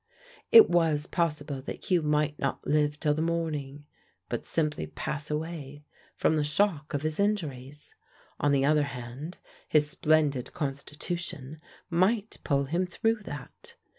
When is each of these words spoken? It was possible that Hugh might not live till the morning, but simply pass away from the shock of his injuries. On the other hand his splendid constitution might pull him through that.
It 0.51 0.67
was 0.67 1.05
possible 1.05 1.61
that 1.61 1.85
Hugh 1.91 2.01
might 2.01 2.39
not 2.39 2.65
live 2.65 2.99
till 2.99 3.13
the 3.13 3.21
morning, 3.21 3.85
but 4.29 4.47
simply 4.47 4.87
pass 4.87 5.29
away 5.29 5.83
from 6.15 6.37
the 6.37 6.43
shock 6.43 6.95
of 6.95 7.03
his 7.03 7.19
injuries. 7.19 7.93
On 8.39 8.51
the 8.51 8.65
other 8.65 8.81
hand 8.97 9.37
his 9.69 9.87
splendid 9.91 10.53
constitution 10.55 11.59
might 11.91 12.39
pull 12.43 12.65
him 12.65 12.87
through 12.87 13.21
that. 13.25 13.75